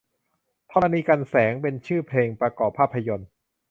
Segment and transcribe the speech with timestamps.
[0.71, 3.27] ธรณีกรรแสง เป็นชื่อเพลงประกอบภาพยนต์